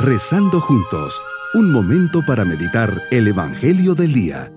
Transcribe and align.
Rezando 0.00 0.60
juntos, 0.60 1.20
un 1.54 1.72
momento 1.72 2.24
para 2.24 2.44
meditar 2.44 3.02
el 3.10 3.26
Evangelio 3.26 3.96
del 3.96 4.12
Día. 4.12 4.52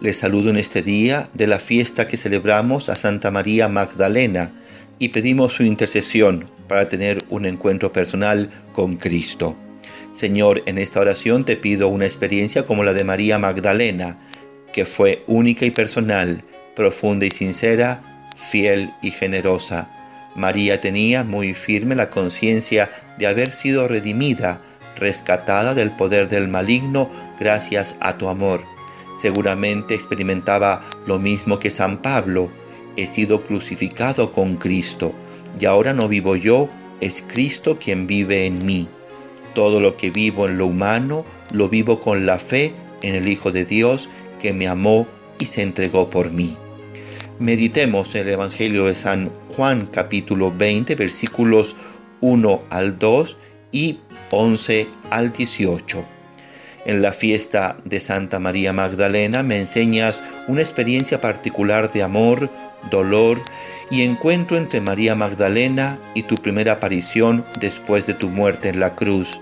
Les 0.00 0.16
saludo 0.16 0.50
en 0.50 0.56
este 0.56 0.82
día 0.82 1.30
de 1.34 1.46
la 1.46 1.60
fiesta 1.60 2.08
que 2.08 2.16
celebramos 2.16 2.88
a 2.88 2.96
Santa 2.96 3.30
María 3.30 3.68
Magdalena 3.68 4.50
y 4.98 5.10
pedimos 5.10 5.52
su 5.52 5.62
intercesión 5.62 6.46
para 6.66 6.88
tener 6.88 7.22
un 7.28 7.46
encuentro 7.46 7.92
personal 7.92 8.50
con 8.72 8.96
Cristo. 8.96 9.54
Señor, 10.14 10.62
en 10.66 10.78
esta 10.78 11.00
oración 11.00 11.44
te 11.44 11.56
pido 11.56 11.86
una 11.86 12.06
experiencia 12.06 12.66
como 12.66 12.82
la 12.82 12.92
de 12.92 13.04
María 13.04 13.38
Magdalena, 13.38 14.18
que 14.72 14.86
fue 14.86 15.22
única 15.26 15.64
y 15.64 15.70
personal, 15.70 16.44
profunda 16.74 17.26
y 17.26 17.30
sincera, 17.30 18.28
fiel 18.36 18.90
y 19.02 19.10
generosa. 19.10 19.90
María 20.34 20.80
tenía 20.80 21.24
muy 21.24 21.54
firme 21.54 21.94
la 21.94 22.10
conciencia 22.10 22.90
de 23.18 23.26
haber 23.26 23.52
sido 23.52 23.86
redimida, 23.86 24.62
rescatada 24.96 25.74
del 25.74 25.90
poder 25.90 26.28
del 26.28 26.48
maligno 26.48 27.10
gracias 27.38 27.96
a 28.00 28.16
tu 28.16 28.28
amor. 28.28 28.62
Seguramente 29.16 29.94
experimentaba 29.94 30.82
lo 31.06 31.18
mismo 31.18 31.58
que 31.58 31.70
San 31.70 32.00
Pablo. 32.00 32.50
He 32.96 33.06
sido 33.06 33.42
crucificado 33.42 34.32
con 34.32 34.56
Cristo, 34.56 35.14
y 35.58 35.66
ahora 35.66 35.92
no 35.92 36.08
vivo 36.08 36.36
yo, 36.36 36.68
es 37.00 37.22
Cristo 37.26 37.78
quien 37.78 38.06
vive 38.06 38.46
en 38.46 38.64
mí. 38.64 38.88
Todo 39.54 39.80
lo 39.80 39.96
que 39.96 40.10
vivo 40.10 40.46
en 40.46 40.56
lo 40.56 40.66
humano, 40.66 41.26
lo 41.52 41.68
vivo 41.68 42.00
con 42.00 42.24
la 42.24 42.38
fe 42.38 42.74
en 43.02 43.14
el 43.14 43.28
Hijo 43.28 43.50
de 43.50 43.64
Dios 43.64 44.08
que 44.42 44.52
me 44.52 44.66
amó 44.66 45.06
y 45.38 45.46
se 45.46 45.62
entregó 45.62 46.10
por 46.10 46.32
mí. 46.32 46.56
Meditemos 47.38 48.14
el 48.16 48.28
Evangelio 48.28 48.86
de 48.86 48.94
San 48.94 49.30
Juan 49.56 49.86
capítulo 49.86 50.52
20 50.54 50.96
versículos 50.96 51.76
1 52.20 52.62
al 52.68 52.98
2 52.98 53.36
y 53.70 54.00
11 54.30 54.88
al 55.10 55.32
18. 55.32 56.04
En 56.84 57.00
la 57.00 57.12
fiesta 57.12 57.76
de 57.84 58.00
Santa 58.00 58.40
María 58.40 58.72
Magdalena 58.72 59.44
me 59.44 59.58
enseñas 59.58 60.20
una 60.48 60.60
experiencia 60.60 61.20
particular 61.20 61.92
de 61.92 62.02
amor, 62.02 62.50
dolor 62.90 63.40
y 63.90 64.02
encuentro 64.02 64.56
entre 64.56 64.80
María 64.80 65.14
Magdalena 65.14 66.00
y 66.14 66.24
tu 66.24 66.34
primera 66.34 66.72
aparición 66.72 67.44
después 67.60 68.06
de 68.06 68.14
tu 68.14 68.28
muerte 68.28 68.70
en 68.70 68.80
la 68.80 68.96
cruz. 68.96 69.40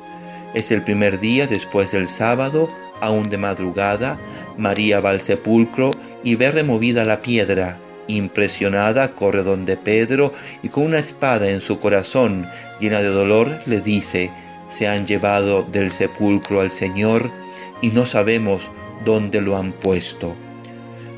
Es 0.52 0.70
el 0.70 0.82
primer 0.82 1.20
día 1.20 1.46
después 1.46 1.92
del 1.92 2.08
sábado, 2.08 2.68
aún 3.00 3.30
de 3.30 3.38
madrugada, 3.38 4.18
María 4.56 5.00
va 5.00 5.10
al 5.10 5.20
sepulcro 5.20 5.90
y 6.22 6.34
ve 6.34 6.50
removida 6.50 7.04
la 7.04 7.22
piedra. 7.22 7.78
Impresionada, 8.08 9.14
corre 9.14 9.42
donde 9.42 9.76
Pedro 9.76 10.32
y 10.62 10.68
con 10.68 10.84
una 10.84 10.98
espada 10.98 11.48
en 11.50 11.60
su 11.60 11.78
corazón, 11.78 12.46
llena 12.80 13.00
de 13.00 13.08
dolor, 13.08 13.56
le 13.66 13.80
dice, 13.80 14.30
se 14.68 14.88
han 14.88 15.06
llevado 15.06 15.62
del 15.62 15.92
sepulcro 15.92 16.60
al 16.60 16.70
Señor 16.70 17.30
y 17.80 17.88
no 17.90 18.06
sabemos 18.06 18.70
dónde 19.04 19.40
lo 19.40 19.56
han 19.56 19.72
puesto. 19.72 20.34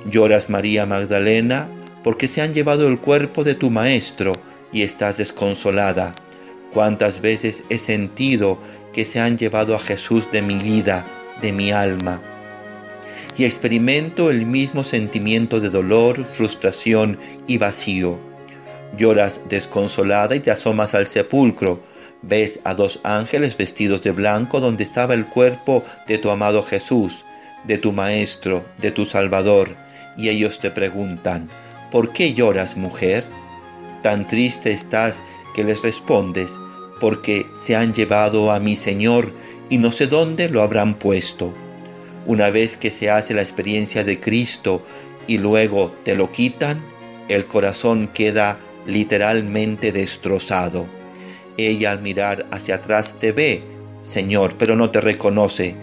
Lloras 0.05 0.51
María 0.51 0.87
Magdalena 0.87 1.69
porque 2.03 2.29
se 2.29 2.43
han 2.43 2.53
llevado 2.53 2.89
el 2.89 2.99
cuerpo 2.99 3.45
de 3.45 3.55
tu 3.55 3.71
Maestro 3.71 4.33
y 4.73 4.83
estás 4.83 5.19
desconsolada. 5.19 6.15
Cuántas 6.73 7.21
veces 7.21 7.65
he 7.69 7.79
sentido 7.79 8.59
que 8.93 9.05
se 9.05 9.21
han 9.21 9.37
llevado 9.39 9.77
a 9.77 9.79
Jesús 9.79 10.31
de 10.33 10.43
mi 10.43 10.57
vida, 10.57 11.07
de 11.41 11.53
mi 11.53 11.71
alma. 11.71 12.21
Y 13.37 13.45
experimento 13.45 14.31
el 14.31 14.45
mismo 14.45 14.85
sentimiento 14.85 15.61
de 15.61 15.71
dolor, 15.71 16.25
frustración 16.25 17.19
y 17.47 17.59
vacío. 17.59 18.19
Lloras 18.97 19.41
desconsolada 19.49 20.37
y 20.37 20.41
te 20.41 20.51
asomas 20.51 20.95
al 20.95 21.07
sepulcro. 21.07 21.83
Ves 22.21 22.61
a 22.65 22.75
dos 22.75 23.01
ángeles 23.05 23.57
vestidos 23.57 24.03
de 24.03 24.11
blanco 24.11 24.61
donde 24.61 24.85
estaba 24.85 25.15
el 25.15 25.27
cuerpo 25.27 25.83
de 26.07 26.19
tu 26.19 26.31
amado 26.31 26.63
Jesús, 26.63 27.25
de 27.65 27.79
tu 27.79 27.93
Maestro, 27.93 28.65
de 28.81 28.91
tu 28.91 29.07
Salvador, 29.07 29.75
y 30.17 30.29
ellos 30.29 30.61
te 30.61 30.71
preguntan, 30.71 31.49
¿por 31.91 32.13
qué 32.13 32.35
lloras 32.35 32.77
mujer? 32.77 33.25
Tan 34.03 34.27
triste 34.27 34.73
estás 34.73 35.23
que 35.55 35.65
les 35.65 35.83
respondes, 35.83 36.57
porque 37.01 37.47
se 37.57 37.75
han 37.77 37.93
llevado 37.93 38.53
a 38.53 38.61
mi 38.61 38.77
Señor 38.77 39.33
y 39.73 39.79
no 39.79 39.91
sé 39.91 40.07
dónde 40.07 40.51
lo 40.51 40.61
habrán 40.61 40.93
puesto. 40.93 41.55
Una 42.27 42.51
vez 42.51 42.77
que 42.77 42.91
se 42.91 43.09
hace 43.09 43.33
la 43.33 43.41
experiencia 43.41 44.05
de 44.05 44.21
Cristo 44.21 44.83
y 45.27 45.39
luego 45.39 45.91
te 46.05 46.15
lo 46.15 46.31
quitan, 46.31 46.85
el 47.31 47.47
corazón 47.47 48.09
queda 48.09 48.59
literalmente 48.87 49.91
destrozado. 49.91 50.87
Ella 51.57 51.93
al 51.93 52.03
mirar 52.03 52.45
hacia 52.51 52.75
atrás 52.75 53.17
te 53.19 53.33
ve, 53.33 53.63
Señor, 54.03 54.57
pero 54.59 54.77
no 54.77 54.91
te 54.91 55.01
reconoce. 55.01 55.75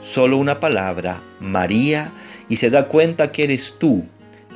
Solo 0.00 0.38
una 0.38 0.58
palabra, 0.58 1.22
María, 1.38 2.12
y 2.48 2.56
se 2.56 2.70
da 2.70 2.88
cuenta 2.88 3.30
que 3.30 3.44
eres 3.44 3.74
tú. 3.78 4.06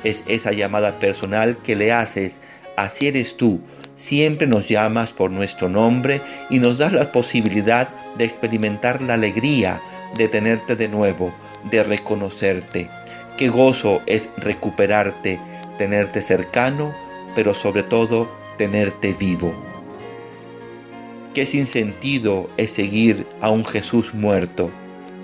Es 0.03 0.23
esa 0.27 0.51
llamada 0.51 0.97
personal 0.97 1.59
que 1.61 1.75
le 1.75 1.91
haces, 1.91 2.39
así 2.75 3.05
eres 3.05 3.37
tú, 3.37 3.61
Siempre 3.99 4.47
nos 4.47 4.69
llamas 4.69 5.11
por 5.11 5.29
nuestro 5.29 5.67
nombre 5.67 6.21
y 6.49 6.59
nos 6.59 6.77
das 6.77 6.93
la 6.93 7.11
posibilidad 7.11 7.89
de 8.15 8.23
experimentar 8.23 9.01
la 9.01 9.15
alegría 9.15 9.81
de 10.15 10.29
tenerte 10.29 10.77
de 10.77 10.87
nuevo, 10.87 11.35
de 11.69 11.83
reconocerte. 11.83 12.89
Qué 13.35 13.49
gozo 13.49 14.01
es 14.05 14.29
recuperarte, 14.37 15.37
tenerte 15.77 16.21
cercano, 16.21 16.95
pero 17.35 17.53
sobre 17.53 17.83
todo 17.83 18.31
tenerte 18.57 19.13
vivo. 19.19 19.53
Qué 21.33 21.45
sin 21.45 21.65
sentido 21.65 22.49
es 22.55 22.71
seguir 22.71 23.27
a 23.41 23.49
un 23.49 23.65
Jesús 23.65 24.13
muerto, 24.13 24.71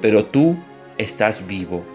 pero 0.01 0.25
tú 0.25 0.57
estás 0.97 1.47
vivo. 1.47 1.85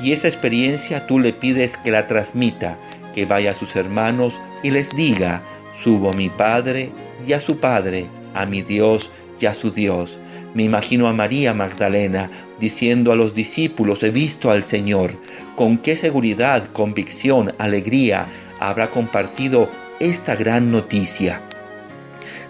Y 0.00 0.12
esa 0.12 0.28
experiencia 0.28 1.06
tú 1.06 1.18
le 1.18 1.32
pides 1.32 1.78
que 1.78 1.90
la 1.90 2.06
transmita, 2.06 2.78
que 3.14 3.24
vaya 3.24 3.52
a 3.52 3.54
sus 3.54 3.74
hermanos 3.74 4.38
y 4.62 4.70
les 4.70 4.90
diga, 4.90 5.42
Subo 5.82 6.10
a 6.10 6.12
mi 6.12 6.28
Padre 6.28 6.90
y 7.26 7.32
a 7.32 7.40
su 7.40 7.58
Padre, 7.58 8.06
a 8.34 8.44
mi 8.44 8.62
Dios 8.62 9.10
y 9.40 9.46
a 9.46 9.54
su 9.54 9.70
Dios. 9.70 10.18
Me 10.52 10.64
imagino 10.64 11.08
a 11.08 11.14
María 11.14 11.54
Magdalena 11.54 12.30
diciendo 12.58 13.12
a 13.12 13.16
los 13.16 13.34
discípulos, 13.34 14.02
he 14.02 14.10
visto 14.10 14.50
al 14.50 14.62
Señor. 14.62 15.16
Con 15.56 15.78
qué 15.78 15.96
seguridad, 15.96 16.66
convicción, 16.66 17.54
alegría 17.58 18.26
habrá 18.58 18.90
compartido 18.90 19.70
esta 20.00 20.34
gran 20.34 20.70
noticia. 20.70 21.40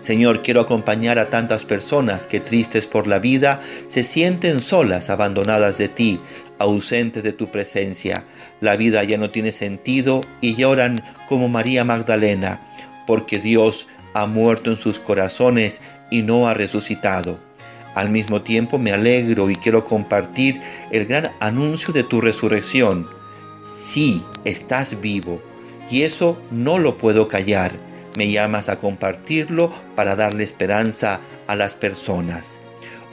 Señor, 0.00 0.42
quiero 0.42 0.62
acompañar 0.62 1.18
a 1.18 1.28
tantas 1.30 1.64
personas 1.66 2.26
que 2.26 2.41
tristes 2.41 2.86
por 2.86 3.06
la 3.06 3.18
vida 3.18 3.60
se 3.86 4.02
sienten 4.02 4.60
solas, 4.60 5.10
abandonadas 5.10 5.78
de 5.78 5.88
ti, 5.88 6.20
ausentes 6.58 7.22
de 7.22 7.32
tu 7.32 7.50
presencia. 7.50 8.24
La 8.60 8.76
vida 8.76 9.04
ya 9.04 9.18
no 9.18 9.30
tiene 9.30 9.52
sentido 9.52 10.22
y 10.41 10.54
lloran 10.56 11.02
como 11.28 11.48
María 11.48 11.84
Magdalena 11.84 12.66
porque 13.06 13.38
Dios 13.38 13.86
ha 14.14 14.26
muerto 14.26 14.70
en 14.70 14.76
sus 14.76 15.00
corazones 15.00 15.80
y 16.10 16.22
no 16.22 16.48
ha 16.48 16.54
resucitado. 16.54 17.38
Al 17.94 18.10
mismo 18.10 18.42
tiempo 18.42 18.78
me 18.78 18.92
alegro 18.92 19.50
y 19.50 19.56
quiero 19.56 19.84
compartir 19.84 20.60
el 20.92 21.06
gran 21.06 21.30
anuncio 21.40 21.92
de 21.92 22.04
tu 22.04 22.20
resurrección. 22.20 23.08
Sí, 23.64 24.24
estás 24.44 25.00
vivo 25.00 25.42
y 25.90 26.02
eso 26.02 26.38
no 26.50 26.78
lo 26.78 26.96
puedo 26.98 27.28
callar. 27.28 27.72
Me 28.16 28.30
llamas 28.30 28.68
a 28.68 28.78
compartirlo 28.78 29.72
para 29.96 30.16
darle 30.16 30.44
esperanza 30.44 31.20
a 31.46 31.56
las 31.56 31.74
personas. 31.74 32.60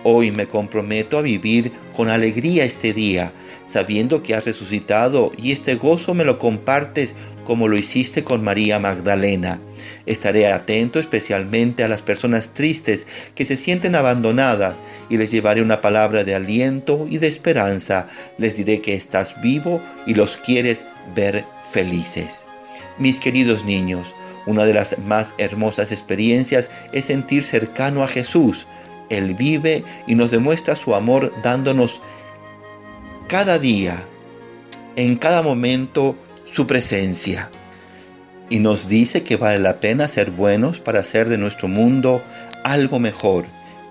Hoy 0.09 0.31
me 0.31 0.47
comprometo 0.47 1.17
a 1.17 1.21
vivir 1.21 1.69
con 1.93 2.07
alegría 2.07 2.63
este 2.63 2.93
día, 2.93 3.33
sabiendo 3.67 4.23
que 4.23 4.35
has 4.35 4.45
resucitado 4.45 5.33
y 5.37 5.51
este 5.51 5.75
gozo 5.75 6.13
me 6.13 6.23
lo 6.23 6.39
compartes 6.39 7.13
como 7.43 7.67
lo 7.67 7.77
hiciste 7.77 8.23
con 8.23 8.41
María 8.41 8.79
Magdalena. 8.79 9.59
Estaré 10.05 10.47
atento 10.47 11.01
especialmente 11.01 11.83
a 11.83 11.89
las 11.89 12.03
personas 12.03 12.53
tristes 12.53 13.05
que 13.35 13.43
se 13.43 13.57
sienten 13.57 13.95
abandonadas 13.95 14.79
y 15.09 15.17
les 15.17 15.29
llevaré 15.29 15.61
una 15.61 15.81
palabra 15.81 16.23
de 16.23 16.35
aliento 16.35 17.05
y 17.09 17.17
de 17.17 17.27
esperanza. 17.27 18.07
Les 18.37 18.55
diré 18.55 18.79
que 18.79 18.93
estás 18.93 19.35
vivo 19.41 19.81
y 20.05 20.13
los 20.13 20.37
quieres 20.37 20.85
ver 21.17 21.43
felices. 21.69 22.45
Mis 22.97 23.19
queridos 23.19 23.65
niños, 23.65 24.15
una 24.45 24.63
de 24.63 24.73
las 24.73 24.97
más 24.99 25.33
hermosas 25.37 25.91
experiencias 25.91 26.71
es 26.93 27.03
sentir 27.03 27.43
cercano 27.43 28.03
a 28.03 28.07
Jesús, 28.07 28.67
él 29.09 29.35
vive 29.35 29.83
y 30.07 30.15
nos 30.15 30.31
demuestra 30.31 30.75
su 30.75 30.95
amor 30.95 31.33
dándonos 31.43 32.01
cada 33.27 33.59
día, 33.59 34.05
en 34.95 35.17
cada 35.17 35.41
momento, 35.41 36.15
su 36.45 36.65
presencia. 36.65 37.51
Y 38.49 38.59
nos 38.59 38.87
dice 38.87 39.23
que 39.23 39.35
vale 39.35 39.59
la 39.59 39.79
pena 39.79 40.07
ser 40.07 40.31
buenos 40.31 40.79
para 40.79 41.01
hacer 41.01 41.27
de 41.27 41.37
nuestro 41.37 41.67
mundo 41.67 42.21
algo 42.63 42.99
mejor, 42.99 43.45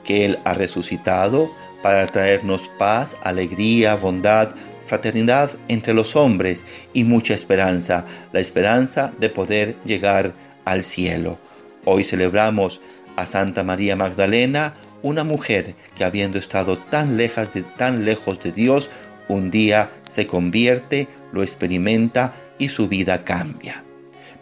que 0.04 0.24
Él 0.24 0.38
ha 0.44 0.54
resucitado 0.54 1.50
para 1.82 2.06
traernos 2.06 2.70
paz, 2.78 3.16
alegría, 3.22 3.94
bondad, 3.96 4.54
fraternidad 4.86 5.50
entre 5.68 5.92
los 5.92 6.16
hombres 6.16 6.64
y 6.94 7.04
mucha 7.04 7.34
esperanza, 7.34 8.06
la 8.32 8.40
esperanza 8.40 9.12
de 9.18 9.28
poder 9.28 9.76
llegar 9.84 10.32
al 10.64 10.82
cielo. 10.82 11.38
Hoy 11.84 12.04
celebramos 12.04 12.80
a 13.16 13.26
Santa 13.26 13.64
María 13.64 13.96
Magdalena, 13.96 14.74
una 15.02 15.25
mujer 15.25 15.75
que 15.94 16.04
habiendo 16.04 16.38
estado 16.38 16.78
tan 16.78 17.16
lejos 17.16 17.52
de, 17.52 17.62
tan 17.62 18.04
lejos 18.04 18.40
de 18.40 18.52
Dios, 18.52 18.90
un 19.28 19.50
día 19.50 19.90
se 20.08 20.26
convierte, 20.26 21.08
lo 21.32 21.43
experimenta 21.43 22.34
y 22.58 22.69
su 22.69 22.88
vida 22.88 23.25
cambia. 23.25 23.84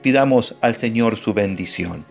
Pidamos 0.02 0.56
al 0.60 0.76
Señor 0.76 1.16
su 1.16 1.34
bendición. 1.34 2.04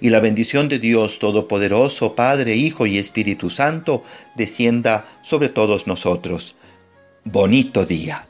Y 0.00 0.10
la 0.10 0.20
bendición 0.20 0.68
de 0.68 0.78
Dios 0.78 1.18
Todopoderoso, 1.18 2.14
Padre, 2.14 2.56
Hijo 2.56 2.86
y 2.86 2.98
Espíritu 2.98 3.50
Santo, 3.50 4.02
descienda 4.36 5.04
sobre 5.22 5.48
todos 5.48 5.86
nosotros. 5.86 6.56
Bonito 7.24 7.86
día. 7.86 8.29